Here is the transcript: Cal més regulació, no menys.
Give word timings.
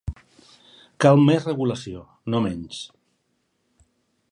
Cal 1.05 1.19
més 1.25 1.45
regulació, 1.49 2.01
no 2.35 2.41
menys. 2.47 2.83